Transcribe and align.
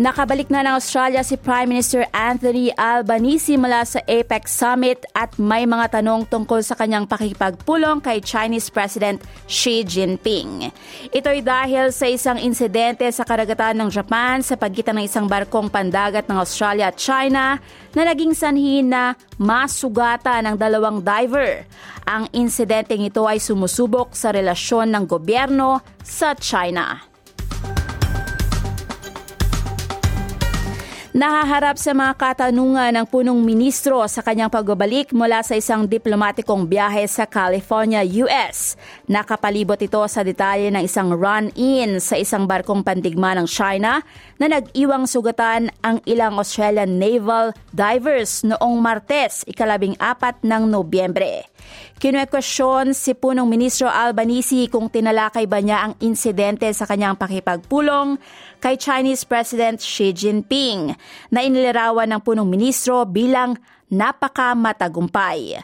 Nakabalik 0.00 0.48
na 0.48 0.64
ng 0.64 0.80
Australia 0.80 1.20
si 1.20 1.36
Prime 1.36 1.68
Minister 1.68 2.08
Anthony 2.16 2.72
Albanese 2.72 3.60
mula 3.60 3.84
sa 3.84 4.00
APEC 4.08 4.48
Summit 4.48 5.04
at 5.12 5.36
may 5.36 5.68
mga 5.68 6.00
tanong 6.00 6.24
tungkol 6.24 6.64
sa 6.64 6.72
kanyang 6.72 7.04
pakikipagpulong 7.04 8.00
kay 8.00 8.24
Chinese 8.24 8.72
President 8.72 9.20
Xi 9.44 9.84
Jinping. 9.84 10.72
Ito'y 11.12 11.44
dahil 11.44 11.92
sa 11.92 12.08
isang 12.08 12.40
insidente 12.40 13.04
sa 13.12 13.28
karagatan 13.28 13.76
ng 13.76 13.92
Japan 13.92 14.40
sa 14.40 14.56
pagitan 14.56 14.96
ng 14.96 15.04
isang 15.04 15.28
barkong 15.28 15.68
pandagat 15.68 16.24
ng 16.32 16.40
Australia 16.40 16.88
at 16.88 16.96
China 16.96 17.60
na 17.92 18.02
naging 18.08 18.32
sanhi 18.32 18.80
na 18.80 19.20
masugata 19.36 20.40
ng 20.40 20.56
dalawang 20.56 21.04
diver. 21.04 21.68
Ang 22.08 22.24
insidenteng 22.32 23.04
ito 23.04 23.28
ay 23.28 23.36
sumusubok 23.36 24.16
sa 24.16 24.32
relasyon 24.32 24.96
ng 24.96 25.04
gobyerno 25.04 25.84
sa 26.00 26.32
China. 26.32 27.09
Nahaharap 31.10 31.74
sa 31.74 31.90
mga 31.90 32.14
katanungan 32.14 32.94
ng 32.94 33.02
punong 33.02 33.42
ministro 33.42 33.98
sa 34.06 34.22
kanyang 34.22 34.46
pagbabalik 34.46 35.10
mula 35.10 35.42
sa 35.42 35.58
isang 35.58 35.82
diplomatikong 35.82 36.70
biyahe 36.70 37.02
sa 37.10 37.26
California, 37.26 37.98
US. 38.22 38.78
Nakapalibot 39.10 39.82
ito 39.82 39.98
sa 40.06 40.22
detalye 40.22 40.70
ng 40.70 40.86
isang 40.86 41.10
run-in 41.10 41.98
sa 41.98 42.14
isang 42.14 42.46
barkong 42.46 42.86
pandigma 42.86 43.34
ng 43.34 43.50
China 43.50 44.06
na 44.40 44.48
nag-iwang 44.48 45.04
sugatan 45.04 45.68
ang 45.84 46.00
ilang 46.08 46.40
Australian 46.40 46.96
naval 46.96 47.52
divers 47.76 48.40
noong 48.40 48.80
Martes, 48.80 49.44
ikalabing 49.44 49.92
apat 50.00 50.40
ng 50.40 50.64
Nobyembre. 50.64 51.44
Kinuekwestiyon 52.00 52.96
si 52.96 53.12
punong 53.12 53.44
ministro 53.44 53.92
Albanese 53.92 54.64
kung 54.72 54.88
tinalakay 54.88 55.44
ba 55.44 55.60
niya 55.60 55.84
ang 55.84 55.94
insidente 56.00 56.64
sa 56.72 56.88
kanyang 56.88 57.20
pakipagpulong 57.20 58.16
kay 58.64 58.80
Chinese 58.80 59.28
President 59.28 59.76
Xi 59.76 60.16
Jinping 60.16 60.96
na 61.28 61.44
inilarawan 61.44 62.08
ng 62.08 62.24
punong 62.24 62.48
ministro 62.48 63.04
bilang 63.04 63.60
napakamatagumpay. 63.92 65.60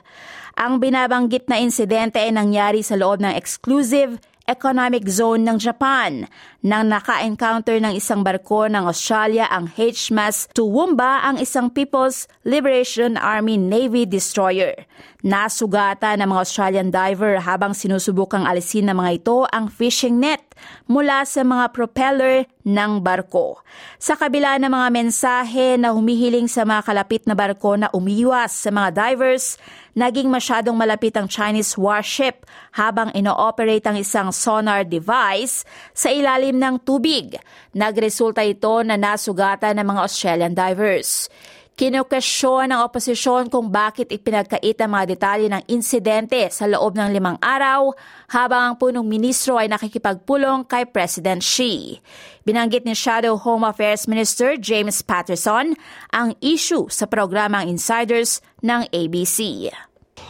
Ang 0.56 0.76
binabanggit 0.76 1.48
na 1.48 1.56
insidente 1.56 2.20
ay 2.20 2.32
nangyari 2.32 2.84
sa 2.84 3.00
loob 3.00 3.24
ng 3.24 3.32
exclusive 3.32 4.20
economic 4.46 5.10
zone 5.10 5.42
ng 5.42 5.58
Japan 5.58 6.30
nang 6.62 6.86
naka-encounter 6.86 7.82
ng 7.82 7.98
isang 7.98 8.22
barko 8.22 8.70
ng 8.70 8.86
Australia 8.86 9.50
ang 9.50 9.66
HMAS 9.74 10.54
Toowoomba 10.54 11.26
ang 11.26 11.42
isang 11.42 11.66
People's 11.68 12.30
Liberation 12.46 13.18
Army 13.18 13.58
Navy 13.58 14.06
destroyer. 14.06 14.86
Nasugata 15.26 16.14
ng 16.14 16.30
mga 16.30 16.42
Australian 16.46 16.88
diver 16.94 17.42
habang 17.42 17.74
sinusubukang 17.74 18.46
alisin 18.46 18.86
ng 18.86 18.96
mga 19.02 19.10
ito 19.18 19.42
ang 19.50 19.66
fishing 19.66 20.22
net 20.22 20.45
mula 20.86 21.22
sa 21.26 21.42
mga 21.42 21.72
propeller 21.74 22.46
ng 22.66 22.98
barko. 23.02 23.62
Sa 23.96 24.18
kabila 24.18 24.58
ng 24.58 24.70
mga 24.70 24.88
mensahe 24.90 25.68
na 25.78 25.94
humihiling 25.94 26.50
sa 26.50 26.66
mga 26.66 26.82
kalapit 26.82 27.22
na 27.24 27.38
barko 27.38 27.78
na 27.78 27.88
umiwas 27.94 28.52
sa 28.52 28.74
mga 28.74 28.90
divers, 28.94 29.56
naging 29.94 30.28
masyadong 30.28 30.74
malapit 30.74 31.14
ang 31.14 31.30
Chinese 31.30 31.78
warship 31.78 32.44
habang 32.74 33.14
ino-operate 33.14 33.86
ang 33.86 33.96
isang 33.96 34.34
sonar 34.34 34.84
device 34.84 35.62
sa 35.96 36.10
ilalim 36.10 36.58
ng 36.58 36.82
tubig. 36.82 37.38
Nagresulta 37.72 38.42
ito 38.44 38.82
na 38.82 38.98
nasugatan 38.98 39.78
ng 39.80 39.86
mga 39.86 40.00
Australian 40.02 40.54
divers. 40.54 41.30
Kinukesyon 41.76 42.72
ng 42.72 42.80
oposisyon 42.88 43.52
kung 43.52 43.68
bakit 43.68 44.08
ipinagkait 44.08 44.80
ang 44.80 44.96
mga 44.96 45.12
detalye 45.12 45.44
ng 45.52 45.60
insidente 45.68 46.48
sa 46.48 46.64
loob 46.64 46.96
ng 46.96 47.12
limang 47.12 47.36
araw 47.36 47.92
habang 48.32 48.72
ang 48.72 48.74
punong 48.80 49.04
ministro 49.04 49.60
ay 49.60 49.68
nakikipagpulong 49.68 50.64
kay 50.64 50.88
President 50.88 51.44
Xi. 51.44 52.00
Binanggit 52.48 52.88
ni 52.88 52.96
Shadow 52.96 53.36
Home 53.36 53.68
Affairs 53.68 54.08
Minister 54.08 54.56
James 54.56 55.04
Patterson 55.04 55.76
ang 56.16 56.32
issue 56.40 56.88
sa 56.88 57.04
programang 57.04 57.68
Insiders 57.68 58.40
ng 58.64 58.88
ABC. 58.96 59.68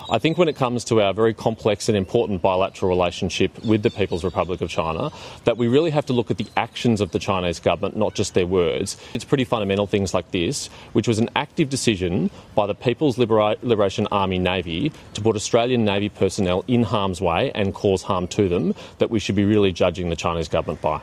I 0.08 0.18
think 0.18 0.38
when 0.38 0.48
it 0.48 0.54
comes 0.54 0.84
to 0.84 1.02
our 1.02 1.12
very 1.12 1.34
complex 1.34 1.88
and 1.88 1.96
important 1.96 2.40
bilateral 2.40 2.88
relationship 2.88 3.64
with 3.64 3.82
the 3.82 3.90
People's 3.90 4.22
Republic 4.22 4.60
of 4.60 4.70
China, 4.70 5.10
that 5.44 5.56
we 5.56 5.66
really 5.66 5.90
have 5.90 6.06
to 6.06 6.12
look 6.12 6.30
at 6.30 6.38
the 6.38 6.46
actions 6.56 7.00
of 7.00 7.10
the 7.10 7.18
Chinese 7.18 7.58
government, 7.58 7.96
not 7.96 8.14
just 8.14 8.34
their 8.34 8.46
words. 8.46 8.96
It's 9.14 9.24
pretty 9.24 9.44
fundamental 9.44 9.88
things 9.88 10.14
like 10.14 10.30
this, 10.30 10.68
which 10.92 11.08
was 11.08 11.18
an 11.18 11.28
active 11.34 11.68
decision 11.70 12.30
by 12.54 12.66
the 12.66 12.74
People's 12.74 13.18
Libera- 13.18 13.56
Liberation 13.62 14.06
Army 14.12 14.38
Navy 14.38 14.92
to 15.14 15.20
put 15.20 15.34
Australian 15.34 15.84
Navy 15.84 16.08
personnel 16.08 16.64
in 16.68 16.84
harm's 16.84 17.20
way 17.20 17.50
and 17.56 17.74
cause 17.74 18.02
harm 18.02 18.28
to 18.28 18.48
them, 18.48 18.76
that 18.98 19.10
we 19.10 19.18
should 19.18 19.34
be 19.34 19.44
really 19.44 19.72
judging 19.72 20.08
the 20.08 20.16
Chinese 20.16 20.48
government 20.48 20.80
by. 20.80 21.00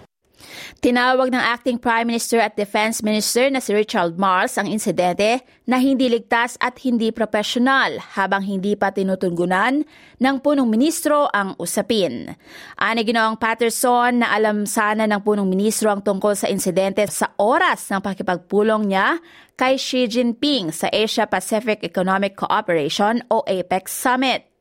Tinawag 0.83 1.31
ng 1.31 1.39
acting 1.39 1.79
Prime 1.79 2.07
Minister 2.07 2.39
at 2.43 2.59
Defense 2.59 3.01
Minister 3.01 3.47
na 3.49 3.63
si 3.63 3.71
Richard 3.71 4.19
Marles 4.19 4.55
ang 4.59 4.67
insidente 4.67 5.41
na 5.63 5.79
hindi 5.79 6.11
ligtas 6.11 6.59
at 6.59 6.79
hindi 6.83 7.09
profesional 7.15 7.97
habang 8.19 8.43
hindi 8.43 8.75
pa 8.75 8.91
tinutunggunan 8.91 9.83
ng 10.19 10.35
punong 10.43 10.67
ministro 10.67 11.31
ang 11.31 11.55
usapin. 11.59 12.35
Ani 12.77 13.01
ginoong 13.07 13.39
Patterson 13.39 14.21
na 14.23 14.35
alam 14.35 14.67
sana 14.67 15.07
ng 15.07 15.21
punong 15.23 15.47
ministro 15.47 15.89
ang 15.89 16.03
tungkol 16.03 16.35
sa 16.35 16.51
insidente 16.51 17.07
sa 17.07 17.31
oras 17.39 17.87
ng 17.89 18.03
pakipagpulong 18.03 18.91
niya 18.91 19.17
kay 19.55 19.79
Xi 19.79 20.09
Jinping 20.09 20.73
sa 20.75 20.91
Asia 20.91 21.29
Pacific 21.29 21.81
Economic 21.81 22.35
Cooperation 22.37 23.23
o 23.31 23.41
APEC 23.47 23.87
Summit. 23.87 24.52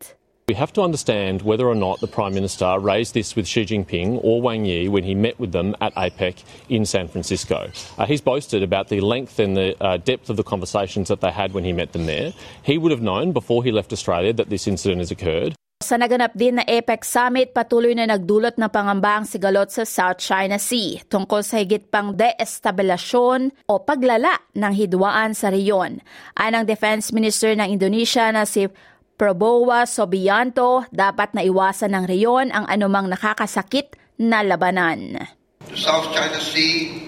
We 0.49 0.55
have 0.55 0.73
to 0.73 0.83
understand 0.83 1.43
whether 1.43 1.69
or 1.69 1.77
not 1.77 2.01
the 2.01 2.09
Prime 2.09 2.35
Minister 2.35 2.77
raised 2.81 3.15
this 3.15 3.37
with 3.37 3.47
Xi 3.47 3.65
Jinping 3.65 4.19
or 4.25 4.43
Wang 4.43 4.65
Yi 4.65 4.89
when 4.89 5.05
he 5.05 5.15
met 5.15 5.39
with 5.39 5.53
them 5.53 5.77
at 5.81 5.95
APEC 5.95 6.43
in 6.69 6.85
San 6.85 7.07
Francisco. 7.07 7.71
Uh, 7.97 8.07
he's 8.07 8.21
boasted 8.21 8.61
about 8.61 8.89
the 8.89 9.01
length 9.01 9.39
and 9.39 9.57
the 9.57 9.79
uh, 9.81 9.99
depth 9.99 10.31
of 10.31 10.37
the 10.37 10.43
conversations 10.43 11.07
that 11.07 11.21
they 11.21 11.31
had 11.31 11.55
when 11.55 11.63
he 11.63 11.73
met 11.73 11.93
them 11.93 12.07
there. 12.07 12.35
He 12.65 12.77
would 12.77 12.91
have 12.91 13.01
known 13.01 13.31
before 13.31 13.63
he 13.63 13.71
left 13.71 13.93
Australia 13.93 14.33
that 14.33 14.51
this 14.51 14.67
incident 14.67 14.99
has 14.99 15.13
occurred. 15.13 15.55
Sa 15.83 15.99
naganap 15.99 16.39
din 16.39 16.59
na 16.59 16.65
APEC 16.67 17.03
Summit, 17.03 17.51
patuloy 17.51 17.95
na 17.95 18.07
nagdulot 18.07 18.55
ng 18.55 18.71
pangamba 18.71 19.19
ang 19.19 19.27
sigalot 19.27 19.67
sa 19.67 19.83
South 19.83 20.23
China 20.23 20.55
Sea 20.55 21.03
tungkol 21.11 21.43
sa 21.43 21.59
higit 21.59 21.91
pang 21.91 22.15
deestabilasyon 22.15 23.51
o 23.67 23.83
paglala 23.83 24.43
ng 24.55 24.73
hidwaan 24.79 25.35
sa 25.35 25.51
reyon. 25.51 25.99
Anang 26.39 26.71
Defense 26.71 27.11
Minister 27.11 27.59
ng 27.59 27.67
Indonesia 27.67 28.31
na 28.31 28.47
si 28.47 28.71
Proboa 29.17 29.85
Sobianto, 29.85 30.89
dapat 30.89 31.37
na 31.37 31.45
iwasan 31.45 31.93
ng 31.93 32.05
reyon 32.09 32.49
ang 32.51 32.65
anumang 32.67 33.07
nakakasakit 33.13 33.95
na 34.19 34.41
labanan. 34.41 35.29
The 35.69 35.79
South 35.79 36.11
China 36.17 36.41
Sea, 36.41 37.07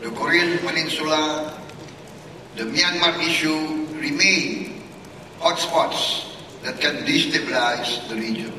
the 0.00 0.10
Korean 0.14 0.58
Peninsula, 0.62 1.52
the 2.54 2.64
Myanmar 2.64 3.18
issue 3.22 3.86
remain 3.98 4.82
hotspots 5.42 6.30
that 6.62 6.80
can 6.80 7.02
destabilize 7.02 8.08
the 8.08 8.16
region. 8.16 8.54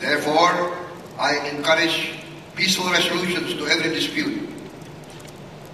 Therefore, 0.00 0.78
I 1.18 1.38
encourage 1.50 2.18
peaceful 2.54 2.90
resolutions 2.90 3.54
to 3.54 3.66
every 3.66 3.94
dispute 3.94 4.48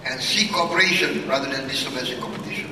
and 0.05 0.21
seek 0.21 0.51
cooperation 0.51 1.27
rather 1.27 1.49
than 1.49 1.69
and 1.69 2.21
competition. 2.21 2.70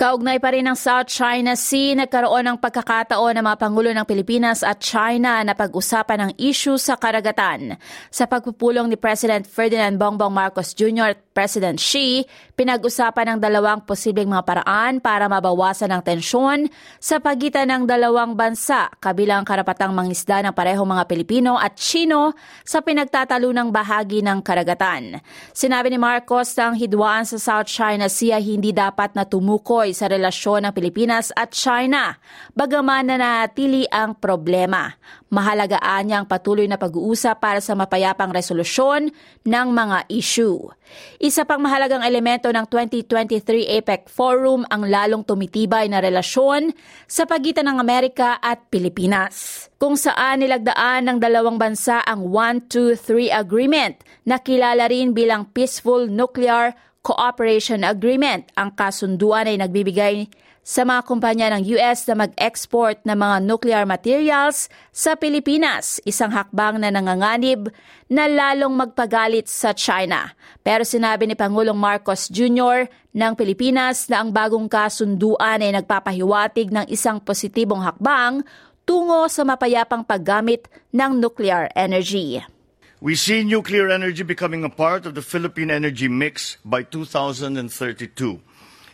Kaugnay 0.00 0.40
pa 0.40 0.56
rin 0.56 0.64
ng 0.64 0.80
South 0.80 1.12
China 1.12 1.52
Sea, 1.52 1.92
nagkaroon 1.92 2.48
ng 2.48 2.56
pagkakataon 2.56 3.36
ng 3.36 3.44
mga 3.44 3.60
Pangulo 3.60 3.92
ng 3.92 4.08
Pilipinas 4.08 4.64
at 4.64 4.80
China 4.80 5.44
na 5.44 5.52
pag-usapan 5.52 6.24
ang 6.24 6.32
issue 6.40 6.80
sa 6.80 6.96
karagatan. 6.96 7.76
Sa 8.08 8.24
pagpupulong 8.24 8.88
ni 8.88 8.96
President 8.96 9.44
Ferdinand 9.44 10.00
Bongbong 10.00 10.32
Marcos 10.32 10.72
Jr. 10.72 11.12
at 11.12 11.20
President 11.30 11.78
Xi, 11.78 12.26
pinag-usapan 12.58 13.34
ng 13.34 13.38
dalawang 13.38 13.86
posibleng 13.86 14.26
mga 14.26 14.42
paraan 14.42 14.98
para 14.98 15.30
mabawasan 15.30 15.94
ang 15.94 16.02
tensyon 16.02 16.66
sa 16.98 17.22
pagitan 17.22 17.70
ng 17.70 17.82
dalawang 17.86 18.34
bansa 18.34 18.90
kabilang 18.98 19.46
karapatang 19.46 19.94
mangisda 19.94 20.42
ng 20.42 20.50
parehong 20.50 20.90
mga 20.90 21.06
Pilipino 21.06 21.54
at 21.54 21.78
Chino 21.78 22.34
sa 22.66 22.82
pinagtatalunang 22.82 23.70
bahagi 23.70 24.26
ng 24.26 24.42
karagatan. 24.42 25.22
Sinabi 25.54 25.94
ni 25.94 26.02
Marcos 26.02 26.50
na 26.58 26.74
hidwaan 26.74 27.22
sa 27.22 27.38
South 27.38 27.70
China 27.70 28.10
Sea 28.10 28.42
hindi 28.42 28.74
dapat 28.74 29.14
na 29.14 29.22
tumukoy 29.22 29.94
sa 29.94 30.10
relasyon 30.10 30.66
ng 30.66 30.72
Pilipinas 30.74 31.30
at 31.38 31.54
China, 31.54 32.18
bagaman 32.58 33.06
na 33.06 33.46
natili 33.46 33.86
ang 33.86 34.18
problema. 34.18 34.98
Mahalagaan 35.30 36.10
niya 36.10 36.16
ang 36.18 36.26
patuloy 36.26 36.66
na 36.66 36.74
pag-uusap 36.74 37.38
para 37.38 37.62
sa 37.62 37.78
mapayapang 37.78 38.34
resolusyon 38.34 39.14
ng 39.46 39.68
mga 39.70 40.10
issue. 40.10 40.58
Isa 41.20 41.44
pang 41.44 41.60
mahalagang 41.60 42.00
elemento 42.00 42.48
ng 42.48 42.64
2023 42.64 43.76
APEC 43.76 44.08
Forum 44.08 44.64
ang 44.72 44.88
lalong 44.88 45.20
tumitibay 45.20 45.84
na 45.84 46.00
relasyon 46.00 46.72
sa 47.04 47.28
pagitan 47.28 47.68
ng 47.68 47.76
Amerika 47.76 48.40
at 48.40 48.72
Pilipinas, 48.72 49.68
kung 49.76 50.00
saan 50.00 50.40
nilagdaan 50.40 51.12
ng 51.12 51.20
dalawang 51.20 51.60
bansa 51.60 52.00
ang 52.08 52.24
1-2-3 52.24 53.36
Agreement 53.36 54.00
na 54.24 54.40
kilala 54.40 54.88
rin 54.88 55.12
bilang 55.12 55.44
Peaceful 55.52 56.08
Nuclear 56.08 56.72
Cooperation 57.04 57.84
Agreement. 57.84 58.48
Ang 58.56 58.72
kasunduan 58.72 59.44
ay 59.44 59.60
nagbibigay 59.60 60.24
sa 60.70 60.86
mga 60.86 61.02
kumpanya 61.02 61.50
ng 61.58 61.66
US 61.74 62.06
na 62.06 62.14
mag-export 62.22 63.02
ng 63.02 63.18
mga 63.18 63.36
nuclear 63.42 63.82
materials 63.82 64.70
sa 64.94 65.18
Pilipinas, 65.18 65.98
isang 66.06 66.30
hakbang 66.30 66.78
na 66.78 66.94
nanganganib 66.94 67.74
na 68.06 68.30
lalong 68.30 68.78
magpagalit 68.78 69.50
sa 69.50 69.74
China. 69.74 70.30
Pero 70.62 70.86
sinabi 70.86 71.26
ni 71.26 71.34
Pangulong 71.34 71.74
Marcos 71.74 72.30
Jr. 72.30 72.86
ng 73.10 73.32
Pilipinas 73.34 74.06
na 74.06 74.22
ang 74.22 74.30
bagong 74.30 74.70
kasunduan 74.70 75.58
ay 75.58 75.74
nagpapahiwatig 75.74 76.70
ng 76.70 76.86
isang 76.86 77.18
positibong 77.18 77.82
hakbang 77.82 78.46
tungo 78.86 79.26
sa 79.26 79.42
mapayapang 79.42 80.06
paggamit 80.06 80.70
ng 80.94 81.18
nuclear 81.18 81.66
energy. 81.74 82.38
We 83.02 83.18
see 83.18 83.42
nuclear 83.42 83.90
energy 83.90 84.22
becoming 84.22 84.62
a 84.62 84.70
part 84.70 85.02
of 85.02 85.18
the 85.18 85.24
Philippine 85.24 85.74
energy 85.74 86.06
mix 86.06 86.62
by 86.62 86.86
2032. 86.86 88.38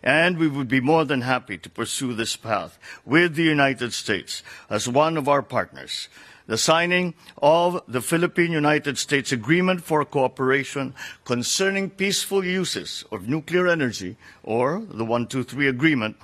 And 0.03 0.39
we 0.39 0.49
would 0.49 0.69
be 0.69 0.81
more 0.81 1.05
than 1.05 1.23
happy 1.23 1.59
to 1.59 1.71
pursue 1.71 2.15
this 2.15 2.37
path 2.37 2.79
with 3.05 3.35
the 3.35 3.43
United 3.43 3.93
States 3.93 4.43
as 4.71 4.89
one 4.89 5.17
of 5.17 5.29
our 5.29 5.43
partners. 5.43 6.09
The 6.47 6.59
signing 6.59 7.15
of 7.43 7.83
the 7.89 8.01
Philippine 8.01 8.53
United 8.53 8.99
States 8.99 9.33
Agreement 9.33 9.83
for 9.83 10.05
Cooperation 10.05 10.95
concerning 11.25 11.91
peaceful 11.91 12.45
uses 12.45 13.05
of 13.11 13.29
nuclear 13.29 13.67
energy, 13.67 14.17
or 14.45 14.79
the 14.79 15.05
123 15.05 15.67
Agreement, 15.67 16.17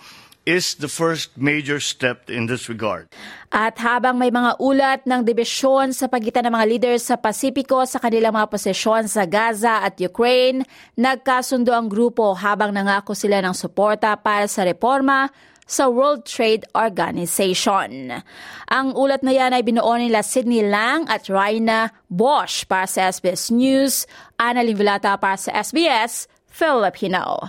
is 0.44 0.74
the 0.78 0.90
first 0.90 1.34
major 1.38 1.78
step 1.78 2.26
in 2.30 2.50
this 2.50 2.66
regard. 2.66 3.10
At 3.52 3.78
habang 3.78 4.18
may 4.18 4.32
mga 4.32 4.58
ulat 4.58 5.00
ng 5.06 5.22
dibisyon 5.22 5.94
sa 5.94 6.08
pagitan 6.10 6.48
ng 6.48 6.54
mga 6.56 6.66
leader 6.66 6.94
sa 6.98 7.20
Pasipiko 7.20 7.84
sa 7.86 8.02
kanilang 8.02 8.34
mga 8.34 8.50
posisyon 8.50 9.06
sa 9.06 9.28
Gaza 9.28 9.84
at 9.84 10.00
Ukraine, 10.02 10.66
nagkasundo 10.98 11.70
ang 11.70 11.86
grupo 11.86 12.34
habang 12.34 12.74
nangako 12.74 13.14
sila 13.14 13.38
ng 13.44 13.54
suporta 13.54 14.18
para 14.18 14.48
sa 14.50 14.66
reforma 14.66 15.30
sa 15.72 15.88
World 15.88 16.26
Trade 16.26 16.66
Organization. 16.74 18.12
Ang 18.68 18.86
ulat 18.92 19.22
na 19.24 19.32
yan 19.32 19.54
ay 19.56 19.62
binuo 19.62 19.94
nila 19.96 20.20
Sydney 20.20 20.66
Lang 20.66 21.06
at 21.06 21.30
Raina 21.30 21.94
Bosch 22.10 22.66
para 22.66 22.84
sa 22.84 23.08
SBS 23.08 23.48
News, 23.54 24.04
Ana 24.36 24.60
Limvilata 24.60 25.16
para 25.16 25.38
sa 25.38 25.54
SBS 25.54 26.26
Filipino. 26.50 27.48